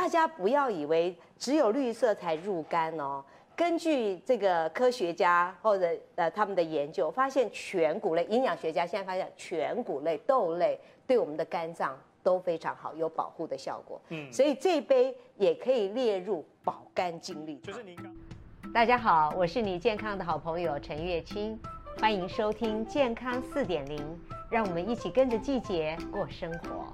[0.00, 3.22] 大家不要以为只有绿色才入肝哦。
[3.54, 14.00] 根据这个科学家或者呃他们的研究，发现全谷类营养学家现在发现全谷类豆类对我们的肝脏都非常好，有保护的效果。
[14.08, 17.58] 嗯，所以这一杯也可以列入保肝精力。
[17.58, 18.10] 就是您刚。
[18.72, 21.60] 大家好，我是你健康的好朋友陈月清，
[22.00, 24.02] 欢迎收听健康四点零，
[24.48, 26.86] 让我们一起跟着季节过生活。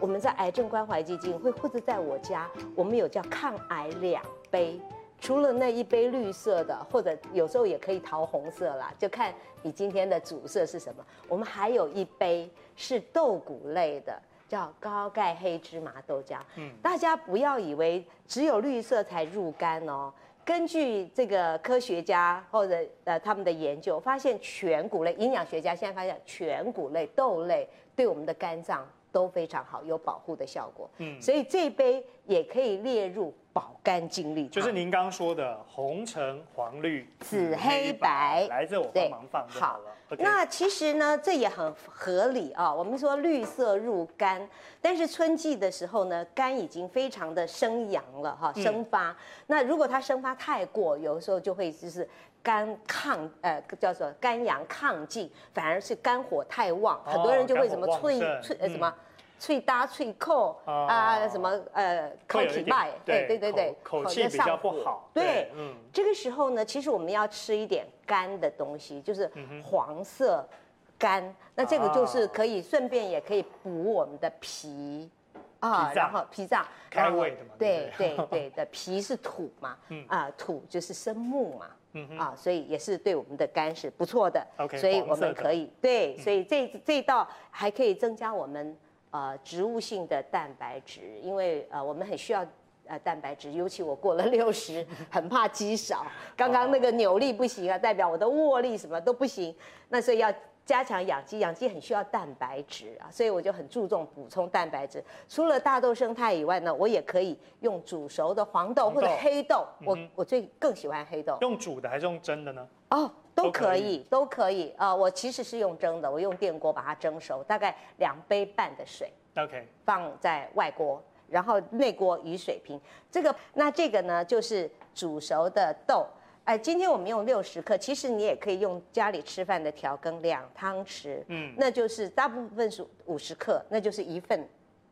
[0.00, 4.78] 我们在癌症关怀基金会或者在我家，我们有叫抗癌两杯，
[5.20, 9.32] 除了那一杯绿色的，或者有时候也可以桃红色啦，就看
[9.62, 11.04] 你今天的主色是什么。
[11.28, 16.38] 我们还有一杯是豆谷类的，叫高钙黑芝麻豆浆。
[16.56, 20.12] 嗯，大家不要以为只有绿色才入肝哦。
[20.44, 28.86] 根据这个科学家或者呃他们的研究，发现全谷类营养学家现在发现全谷类豆类对我们的肝脏。
[29.12, 30.88] 都非常好，有保护的效果。
[30.98, 34.48] 嗯，所以这一杯也可以列入保肝精力。
[34.48, 39.90] 就是您刚刚说的红橙黄绿紫黑白，来这我帮忙放就好了。
[40.08, 42.72] 好，那其实呢，这也很合理啊。
[42.72, 44.48] 我们说绿色入肝，
[44.80, 49.16] 但是春季的时候呢，肝已经非常的生阳了哈，生发。
[49.46, 52.08] 那如果它生发太过，有的时候就会就是。
[52.46, 58.94] 肝亢呃叫做肝阳亢进，反而是肝火太旺，很多人就会什么脆脆呃什么
[59.36, 65.10] 脆搭脆扣啊什么呃口体脉，对对对对，口气比较不好。
[65.12, 69.28] 对，嗯，这个时候呢，其实我们要吃一点干的东西，就是
[69.64, 70.48] 黄色
[70.96, 75.10] 干，那这个就是可以顺便也可以补我们的脾
[75.58, 81.66] 啊，然后脾脏开胃的嘛，对对对的脾是土嘛，啊土就是生木嘛。
[81.92, 84.46] 嗯啊，所以也是对我们的肝是不错的。
[84.58, 88.76] OK，所以我们可以对，所以这这道还可以增加我们
[89.10, 92.46] 呃植物性的蛋白质，因为呃我们很需要
[92.86, 96.06] 呃蛋白质，尤其我过了六十，很怕肌少。
[96.36, 99.54] 刚刚那个扭力不行啊，代表我的握力什么都不行，
[99.88, 100.32] 那所以要。
[100.66, 105.02] 加强养鸡，养鸡很需要蛋白质啊，所以我就很注重补充蛋白质。
[105.28, 109.64] 除了大豆生态以外呢，我也可以用煮熟的黄豆或者黑豆。
[109.84, 111.38] 我我最更喜欢黑豆。
[111.40, 112.68] 用煮的还是用蒸的呢？
[112.90, 114.92] 哦，都可以，都可以啊。
[114.92, 119.08] 我其实是用蒸的，我用电锅把它蒸熟，大概两杯半的水。
[119.36, 122.80] OK，放在外锅，然后内锅与水平。
[123.08, 126.04] 这个那这个呢，就是煮熟的豆。
[126.46, 134.48] 哎，今天我们用六十克，其实你也可以用家里吃饭的调羹两汤匙，嗯，那就是大部分是五十克，那就是一份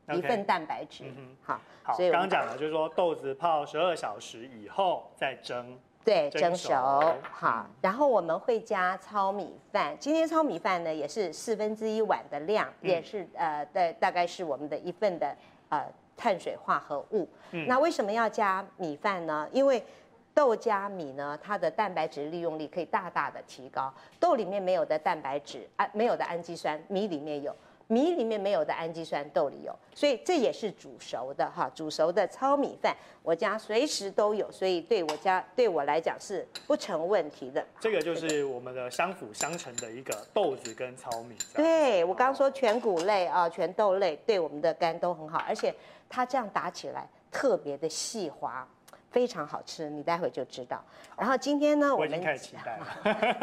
[0.08, 0.16] ，Okay.
[0.16, 6.74] 一份蛋白质，嗯，好，好，所以刚刚讲了就是说豆子泡十二小时以后再蒸，对，蒸熟，
[7.30, 15.32] 好，然后我们会加糙米饭，今天糙米饭呢也是四分之一碗的量，嗯、也是呃，大大概是我们的一份的
[15.68, 19.48] 呃碳水化合物，嗯，那为什么要加米饭呢？
[19.52, 19.80] 因为
[20.34, 23.94] 豆加米呢，它的蛋白质利用率可以大大的提高。
[24.18, 27.52] 豆里面没有的蛋白质，啊，没有的氨基酸，米里面有；
[27.86, 29.72] 米里面没有的氨基酸，豆里有。
[29.94, 37.64] 所以这也是煮熟的哈，煮熟的糙米饭，我家随时都有，所以对我家对我来讲是不成问题的。
[37.78, 41.36] 这个就是我们的相辅相成的一个豆子跟糙米。
[41.54, 45.72] 对，我刚刚说全谷类啊，全豆类对我们的肝都很好，而且
[46.08, 48.66] 它这样打起来特别的细滑。
[49.14, 50.82] 非常好吃，你待会就知道。
[51.16, 52.20] 然后今天呢，我们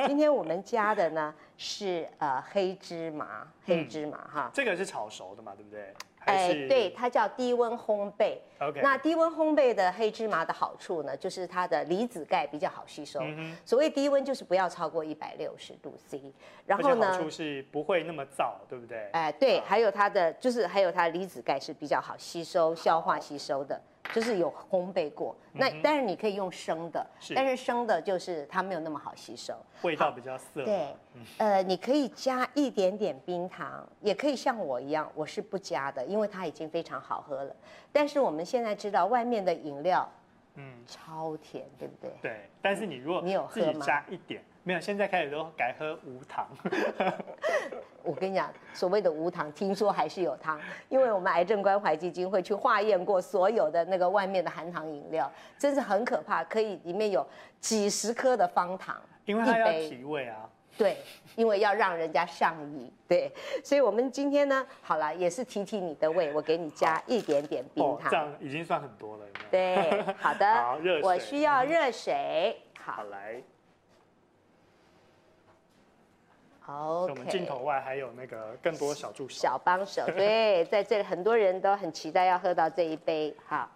[0.06, 4.52] 今天我们加的呢是呃黑芝麻，黑芝麻哈。
[4.54, 5.94] 这个是炒熟的嘛，对不对？
[6.26, 8.38] 哎，对，它叫低温烘焙。
[8.60, 8.82] OK。
[8.84, 13.22] 那低温烘焙的黑芝麻的好处呢，就是它的离子钙比较好吸收。
[13.64, 16.22] 所谓低温就是不要超过一百六十度 C。
[16.66, 19.08] 然后呢，好处是不会那么燥，对不对？
[19.14, 23.82] 哎，对，还有它的就是还有它离子钙是比较好吸收、消化吸收的。
[24.14, 29.54] 就是有烘焙过，那但是你可以用生的，但是生的就是它没有那么好吸收，
[29.84, 30.66] 味道比较涩。
[30.66, 30.88] 对，
[31.38, 37.56] 呃，你可以加一点点冰糖，也可以像我一样，我是不加的，因为它已经非常好喝了。
[37.92, 40.10] 但是我们现在知道外面的饮料，
[40.56, 42.12] 嗯，超甜，对不对？
[42.22, 44.44] 对，但是你如果你有自己加一点。
[44.64, 46.48] 没有，现在开始都改喝无糖。
[48.04, 50.60] 我跟你讲，所谓的无糖，听说还是有糖，
[50.90, 57.26] 因为我们癌症关怀基金会去化验过所有的那个外面的含糖饮料，真是很可怕，可以里面有
[57.60, 59.00] 几十颗的方糖。
[59.26, 60.50] 因为它要提味啊。
[60.78, 60.98] 对，
[61.36, 62.92] 因为要让人家上瘾。
[63.08, 63.32] 对，
[63.64, 68.08] 所以我们今天呢，好了，也是提提你的胃，我给你加一点点冰糖。
[68.08, 69.26] 哦，这样已经算很多了。
[69.52, 70.54] 对，好的。
[70.56, 71.04] 好，热水。
[71.04, 72.58] 我需要热水。
[72.80, 73.44] 好，好来。
[76.72, 80.06] 好，我们镜头外还有那个更多小助手、小帮手。
[80.16, 83.36] 对，在这里很多人都很期待要喝到这一杯。
[83.46, 83.70] 好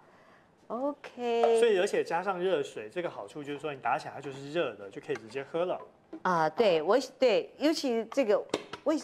[0.68, 1.60] ，OK。
[1.60, 5.78] 所以而且加上热水，这个好处就是说你打起来它就是热的，就可以直接喝了。
[6.22, 8.42] 啊，对我对，尤其这个
[8.82, 8.94] 我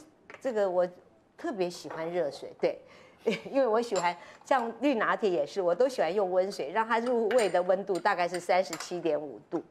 [0.40, 0.88] 这个我
[1.36, 2.78] 特别喜欢热水，对，
[3.52, 4.16] 因为我喜欢
[4.46, 9.62] 像绿拿铁也是，我都喜欢用温水，让它入味的温度大概是三十七点五度，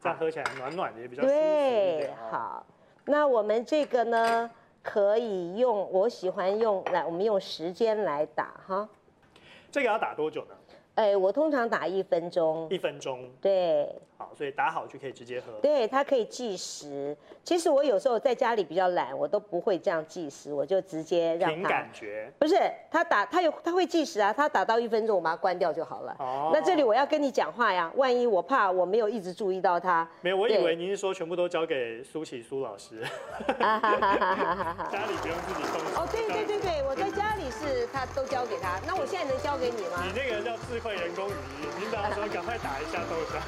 [0.00, 1.34] 这样喝起来暖暖的也比较舒服。
[1.34, 2.64] 对，好。
[3.06, 4.50] 那我们这个呢，
[4.82, 8.88] 可以用，我喜欢用，来，我们用时间来打哈。
[9.70, 10.54] 这个要打多久呢？
[10.94, 12.68] 哎，我通常打一分钟。
[12.70, 13.28] 一分钟。
[13.40, 13.94] 对。
[14.16, 15.52] 好，所以打好就可以直接喝。
[15.60, 17.16] 对，它可以计时。
[17.42, 21.56] 其实我有时候在家里比较懒，我都不会这样计时，我就直接让它。
[21.56, 22.32] 凭感觉。
[22.38, 22.54] 不是，
[22.92, 26.14] 他打他有他会计时啊，他打到一分钟，我把它关掉就好了。
[26.20, 26.50] 哦。
[26.54, 30.08] 那这里我要跟你讲话呀，万一我怕我没有一直注意到他。
[30.20, 33.02] 没有，我以为您是说全部都交给苏琪苏老师。
[33.58, 34.88] 哈哈哈哈哈哈。
[34.92, 36.00] 家里不用自己动手。
[36.00, 40.04] 哦，对对对对，我在 家里是他都交给他，那我现在能交给你吗？
[40.06, 41.32] 你那个叫智慧人工语
[41.62, 43.40] 音，您只要说赶快打一下豆浆。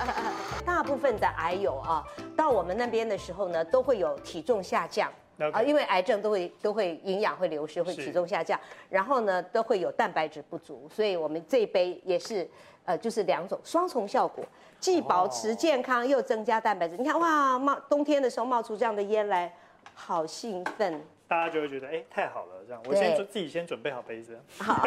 [0.64, 2.02] 大部分的癌友啊，
[2.34, 5.12] 到我们那边的时候呢，都会有体重下降
[5.52, 8.58] 啊因为癌症都会都会营养会流失，会体重下降，
[8.88, 12.48] 然后呢都会有蛋白质不足，所以我们这一杯也是
[12.86, 14.42] 呃就是两种双重效果，
[14.80, 16.96] 既保持健康又增加蛋白质。
[16.96, 19.54] 你看哇，冒冬天的时候冒出这样的烟来，
[19.94, 21.04] 好兴奋。
[21.32, 24.38] 大家就会觉得哎，太好了，这样我先自己先准备好杯子。
[24.58, 24.86] 好，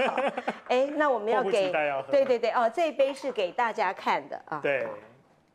[0.70, 4.60] 哎，那我们要给要对对对哦，这一杯是给大家看的啊。
[4.62, 4.88] 对，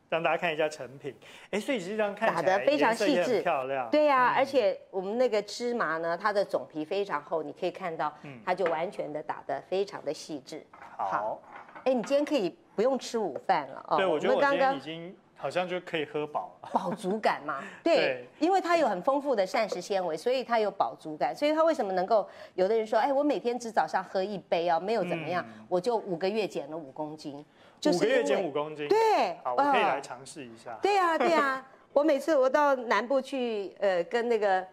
[0.09, 1.15] 让大家看一下成品。
[1.51, 3.89] 哎，所以实际上看打得非常细致，漂亮。
[3.89, 8.13] 对呀、啊，嗯、而且我们那个芝麻呢，它的种皮非常厚，你可以看到，
[8.45, 10.61] 它就完全的打得非常的细致。
[10.97, 11.41] 好，
[11.85, 13.95] 哎，你今天可以不用吃午饭了哦。
[13.95, 15.15] 对，我觉得我今天已经。
[15.41, 17.63] 好像就可以喝饱了，饱足感嘛。
[17.83, 21.35] 对，对，因为它有很丰富的膳食纤维，所以它有饱足感。
[21.35, 22.27] 所以它为什么能够？
[22.53, 27.43] 有的人说，哎，我每天只早上喝一杯哦，没有怎么样，嗯、我就五个月减了五公斤。
[27.87, 28.87] 五个月减五公斤？
[28.87, 30.77] 对，好，我可以来尝试一下。
[30.79, 34.63] 对啊，对啊， 我每次我到南部去，呃，跟那个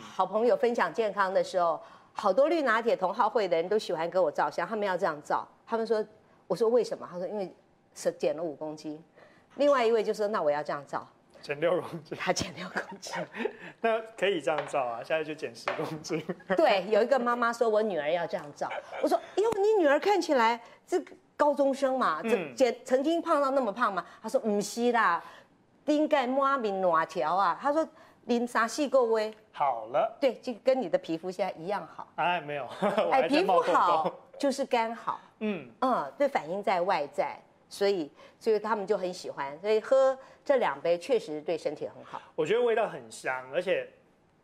[0.00, 1.78] 好朋友分享健康的时候，
[2.14, 6.02] 好多绿拿铁同好会的人都喜欢跟我照相，他们要这样照，他们说，
[6.46, 7.06] 我说为什么？
[7.12, 7.54] 他说因为
[7.94, 8.98] 是减了五公斤。
[9.56, 11.06] 另外一位就说：“那我要这样照，
[11.40, 13.14] 减六公斤。”他减六公斤，
[13.80, 15.00] 那可以这样照啊？
[15.04, 16.24] 现在就减十公斤。
[16.56, 18.68] 对，有一个妈妈说：“我女儿要这样照。”
[19.02, 25.22] 我说：“哟，你女儿看起来这个高中生嘛，这减曾经胖到那么胖嘛？”他说：“唔是啦，
[25.86, 27.86] 应该满面暖条啊。”他说
[28.24, 32.08] ：“零啥细个微好了。”对，就跟你的皮肤现在一样好。
[32.16, 32.66] 哎，没有，
[33.12, 35.20] 哎，皮肤好就是肝好。
[35.40, 37.38] 嗯嗯，这反映在外在。
[37.72, 42.20] 所以，所以他们就很喜欢，所以喝这两杯确实对身体很好。
[42.34, 43.88] 我觉得味道很香，而且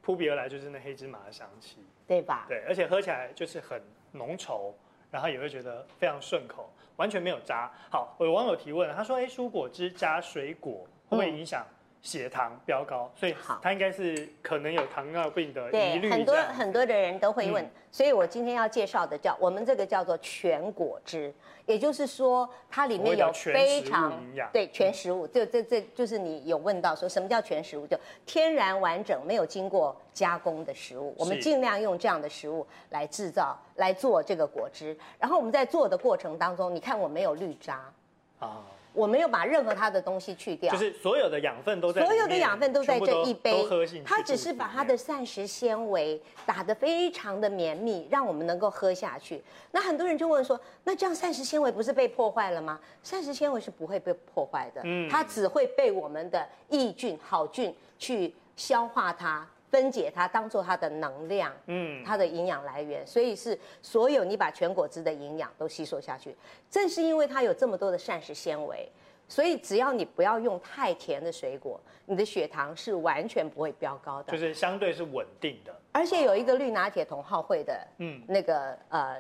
[0.01, 2.47] 扑鼻而来就是那黑芝麻的香气，对吧？
[2.49, 3.83] 对，而且喝起来就是很
[4.13, 4.73] 浓稠，
[5.11, 7.71] 然后也会觉得非常顺口，完全没有渣。
[7.91, 11.67] 好，有网友提问，他说：“哎，蔬果汁加水果会不会影响？”
[12.09, 16.09] 血糖飙高，所以他应该是可能有糖尿病的疑虑。
[16.09, 21.31] 对，很多很多的人都会问，嗯、所以我今天要介绍的叫我们这个叫做全果汁，
[21.67, 24.19] 也就是说它里面有非常
[24.51, 27.95] 对，全食物，就这这就是你有问到说什么叫全食物，就
[28.25, 37.93] 天然完整没有经过加工的食物，我们尽量用这样的食物来制造来做这个果汁，然后我们在做的过程当中，你看我没有滤渣
[38.39, 38.65] 啊。
[38.95, 43.65] 我没有把任何它的东西去掉，就是所有的养分都在，所有的养分都在这一杯，
[44.05, 49.41] 它只是把它的膳食纤维打得非常的绵密，让我们能够喝下去。
[49.71, 52.81] 那很多人就问说，那这样膳食纤维不是被破坏了吗？
[53.05, 59.47] 膳食纤维是不会被破坏的，嗯，它只会被我们的益菌、好菌去消化它。
[59.71, 66.37] 分解它，当做它的能量，嗯，它的营养来源，所以是所有你把全果汁的营养都吸收下去。
[66.71, 68.89] 正是因为它有这么多的膳食纤维，
[69.29, 75.75] 所以只要你不要用太甜的水果，你的血糖是完全不会飙高的，就是相对是稳定的。
[75.93, 79.17] 而且有一个绿拿铁同好会的，嗯，那个呃。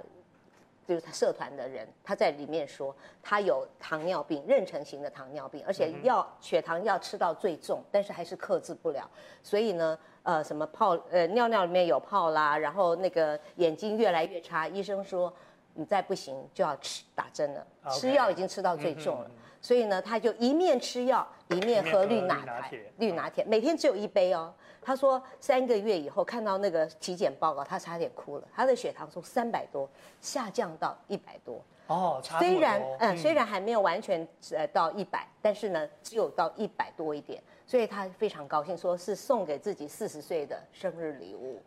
[0.88, 9.06] 就是他社团的人，他在里面说他有糖尿病，妊娠型的糖尿病，而且要血糖要吃到最重，但是还是克制不了。
[9.42, 9.98] 所以呢，
[10.28, 15.32] 呃，什么泡呃尿尿里面有泡啦，然后那个眼睛越来越差，医生说
[15.72, 17.98] 你再不行就要吃打针了，Okay.
[17.98, 19.32] 吃药已经吃到最重了，嗯、
[19.62, 24.52] 所以呢，他就一面吃药一面喝绿拿铁，绿拿铁每天只有一杯哦。
[24.82, 29.88] 他说三个月以后看到那个体检报告，他差点哭了，他的血糖从三百多
[30.20, 31.58] 下降到一百多。
[31.86, 41.60] 哦，虽然嗯，虽然还没有完全呃到一百，但是呢，只有到一百多一点，所以他非常高兴，说是送给自己四十岁的生日礼物。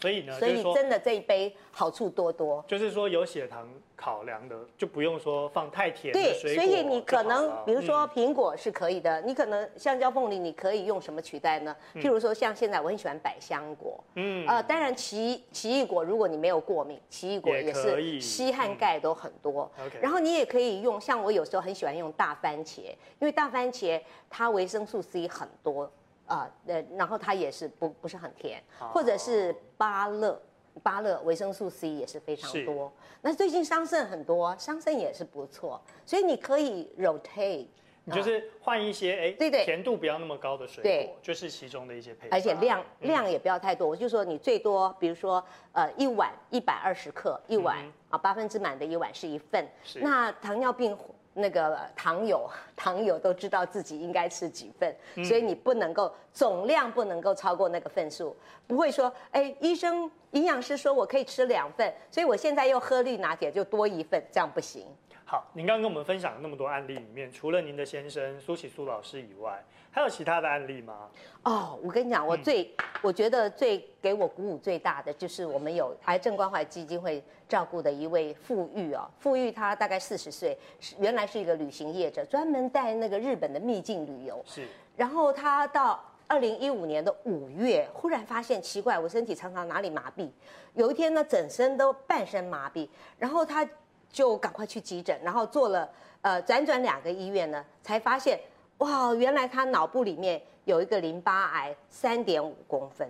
[0.00, 2.64] 所以呢，所以真的这一杯好处多多。
[2.68, 6.64] 就是说有血糖考量的，就不用说放太甜的水果。
[6.64, 11.74] 对，所以你可能比如说苹果是可以的，嗯、你可能香蕉、凤梨，你可以用什么取代呢？
[11.94, 19.70] 譬如说像现在我很喜欢百香果，嗯，呃，当然奇奇异果如果你没有过敏，奇异果也是硒和钙都很多。
[19.78, 22.80] 嗯、然后你也可以用，像我有时候很喜欢用大番茄，
[23.18, 25.90] 因为大番茄它维生素 C 很多。
[26.26, 30.40] 啊，呃，然后它也是不不是很甜，或者是芭乐，
[30.82, 32.92] 芭乐维生素 C 也是非常多。
[33.22, 37.66] 那最近桑葚很多，桑葚也是不错，所以你可以 rotate，
[38.04, 43.88] 你就是换一些哎，对对，甜度不要那么高的水果，对，就是其中的一些配方，而且量量也不要太多。
[43.88, 47.78] 我就说你最多，比如说呃一碗一百二十克，一碗
[48.10, 49.66] 啊八分之满的一碗是一份，
[49.96, 50.96] 那糖尿病。
[51.38, 58.34] 那个糖友，糖友都知道自己应该吃几份，嗯、所以你不能够总量不能够超过那个份数，
[58.66, 64.86] 不会说，哎，医生营养师说我可以吃两份，所以我现在又喝绿拿铁就多一份，这样不行。
[65.28, 71.08] 好，您刚刚跟我们分享了那么多案例里面，除了您的先生苏启苏老师以外，还有其他的案例吗？
[71.42, 80.56] 哦，我跟你讲，我最、嗯、我觉得最给我鼓舞最大的，就是我们有癌症关怀基金会照顾的一位富玉哦，富裕他大概四十岁，
[81.00, 84.40] 原来是一个旅行业者，专门带那个日本的秘境旅游。
[84.46, 84.64] 是，
[84.96, 90.30] 然后他到二零一五年的五月，忽然发现奇怪，我身体常常哪里麻痹，
[90.74, 93.68] 有一天呢，整身都半身麻痹，然后他。
[94.10, 95.88] 就赶快去急诊，然后做了
[96.22, 98.40] 呃辗转两个医院呢，才发现
[98.78, 103.08] 哇，原来他脑部里面有一个淋巴癌三点五公分，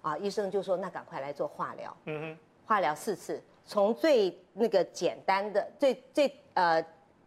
[0.00, 6.84] 啊，医生就说那赶快来做化疗，嗯哼，化疗四次，从最那个简单的最最呃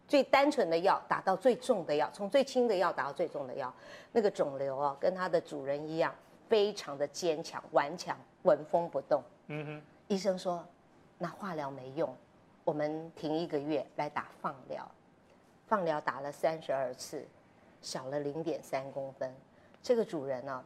[0.08, 3.72] 最单纯的药打到最重的药，从最轻的药打到最重的药，
[4.12, 6.14] 那个肿瘤啊跟它的主人一样，
[6.48, 10.64] 非常的坚强顽强，纹风不动，嗯哼，医生说
[11.18, 12.14] 那化疗没用。
[12.64, 14.88] 我们停一个月来打放疗，
[15.66, 17.26] 放疗打了三十二次，
[17.80, 19.34] 小了零点三公分。
[19.82, 20.64] 这个主人呢、啊，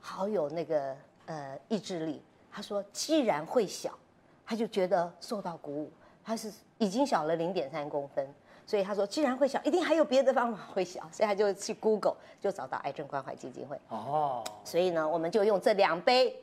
[0.00, 0.94] 好有那个
[1.26, 2.22] 呃意志力。
[2.52, 3.98] 他说，既然会小，
[4.46, 5.90] 他就觉得受到鼓舞。
[6.22, 8.34] 他是已经小了零点三公分，
[8.66, 11.06] 所以他说，既然会小，一定还有别的方法会小。
[11.10, 13.78] 所以他就去 Google，就找到癌症关怀基金会。
[13.88, 16.42] 哦，所以呢，我们就用这两杯，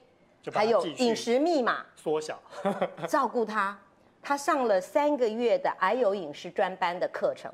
[0.52, 2.40] 还有饮食密码缩小，
[3.08, 3.80] 照顾他。
[4.22, 7.52] 他上了三个月的癌友饮食专班的课程，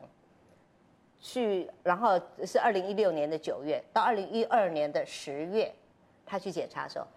[1.19, 5.73] 去，然后是二零一六年的九月到二零一二年的十月，
[6.25, 7.07] 他去检查的时候。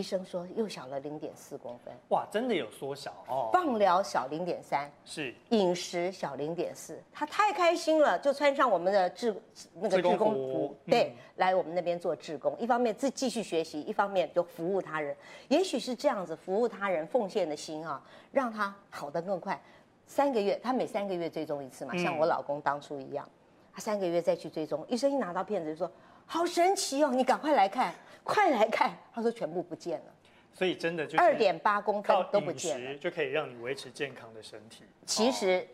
[0.00, 3.50] 医生说又小了零点四公分，哇，真的有缩小哦。
[3.52, 9.34] 放疗小零点三，是饮食小零点四，他太开心了，就穿上我们的志
[9.74, 15.14] 那个志工服，对，嗯、来我们那边做志工，一方面自继续学习，一方面就服务他人。
[15.48, 18.02] 也许是这样子服务他人、奉献的心啊，
[18.32, 19.60] 让他好得更快。
[20.06, 23.28] 三个月，他每三个月追踪一次嘛，像我老公当初一样，
[23.70, 25.92] 他三个月再去追踪，医生一拿到片子就说。
[26.32, 27.10] 好神奇哦！
[27.12, 28.96] 你赶快来看，快来看！
[29.12, 30.14] 他说全部不见了，
[30.52, 34.84] 所以真的就二点八公分都不见了，就可以让你维持健康的身体。
[35.04, 35.66] 其实。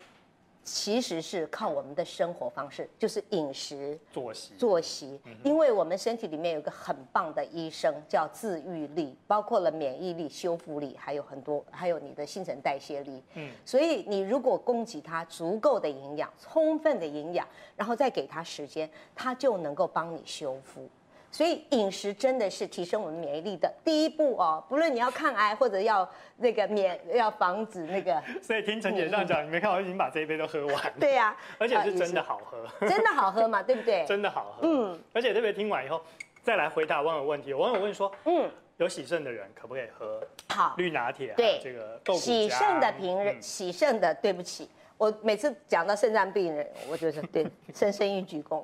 [0.67, 5.17] 其实是靠我们的生活方式，就是饮食、作息、作息。
[5.41, 13.23] 因为我们身体里面有个很棒的医生，叫自愈力，包括了免疫力、修复力，还有很多，还有你的新陈代谢力。
[13.35, 17.47] 嗯，所以你如果供给他足够的营养、充分的营养，
[17.77, 20.89] 然后再给他时间，他就能够帮你修复。
[21.31, 26.07] 所以饮食真的是提升我们免疫力的第一步哦，不论你要抗癌或者要
[26.37, 28.21] 那个免要防止那个。
[28.41, 30.93] 所以听陈姐这样讲，你没看我已经把这一杯都喝完。
[30.99, 34.05] 对呀， 而且是真的好喝，真的好喝嘛，对不对？
[34.07, 34.99] 真的好喝，嗯。
[35.13, 36.01] 而且特别听完以后，
[36.41, 37.53] 再来回答网友问题。
[37.53, 41.33] 网友问说，嗯，有喜肾的人可不可以喝好绿拿铁？
[41.35, 48.63] 对，这个豆洗肾的病人，洗肾的，对不起，我每次讲到肾脏病人，我就是对深深一鞠躬。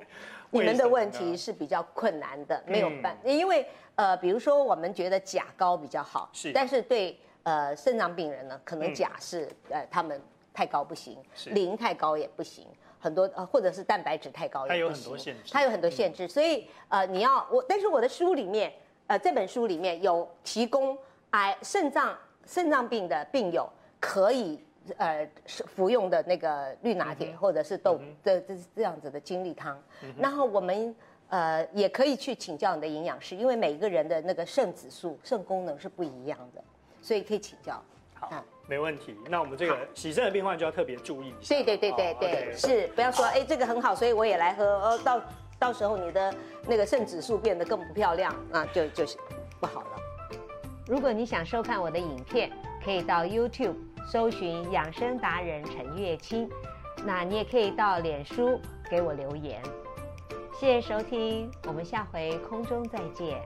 [0.60, 10.20] 你们的问题是比较困难的，没有办，嗯、因为呃，比如说我们觉得钾高比较好，是，但是对呃肾脏病人呢，可能钾是、嗯、呃他们
[10.52, 11.50] 太高不行，是。
[11.50, 12.66] 磷太高也不行，
[13.00, 18.72] 很多呃或者是蛋白质太高也不行，它有很多限制，它有很多限制，嗯、所以呃你要我，但是我的书里面
[19.06, 20.96] 呃这本书里面有提供
[21.30, 23.68] 癌肾脏肾脏病的病友
[24.00, 24.62] 可以
[24.98, 30.94] 呃是服用的那个绿拿铁、嗯、或者是豆这这这样子的精力汤，嗯、然后我们
[31.28, 36.62] 呃也可以去请教你的营养师，因为每一个人的那个肾指数、肾功能是不一样的，
[37.00, 37.82] 所以可以请教。
[38.14, 39.16] 好，嗯、没问题。
[39.28, 41.54] 那我们这个洗肾的病患就要特别注意一下。
[41.54, 45.20] 对对对对对，哦 okay、是不要说哎这个很好，所以我也来喝，哦到
[45.58, 46.34] 到时候你的
[46.66, 49.16] 那个肾指数变得更不漂亮，那就就是
[49.60, 49.96] 不好了。
[50.86, 52.52] 如果你想收看我的影片，
[52.84, 53.74] 可以到 YouTube
[54.06, 56.48] 搜寻养生达人陈月清，
[57.04, 59.62] 那你也可以到脸书给我留言。
[60.52, 63.40] 谢谢收听，我们下回空中再见。